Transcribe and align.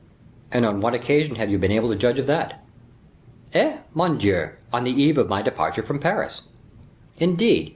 "And 0.51 0.65
on 0.65 0.81
what 0.81 0.95
occasion 0.95 1.35
have 1.35 1.51
you 1.51 1.59
been 1.59 1.71
able 1.71 1.89
to 1.89 1.95
judge 1.95 2.17
of 2.17 2.25
that?" 2.25 2.63
"Eh! 3.53 3.77
mon 3.93 4.17
Dieu! 4.17 4.49
on 4.73 4.83
the 4.83 4.89
eve 4.99 5.19
of 5.19 5.29
my 5.29 5.43
departure 5.43 5.83
from 5.83 5.99
Paris." 5.99 6.41
"Indeed! 7.19 7.69